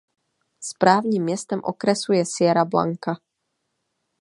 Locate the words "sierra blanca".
2.25-3.17